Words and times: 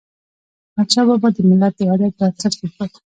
احمدشاه 0.69 1.05
بابا 1.09 1.29
د 1.35 1.37
ملت 1.49 1.73
د 1.77 1.79
وحدت 1.87 2.13
بنسټ 2.19 2.53
کيښود. 2.59 2.91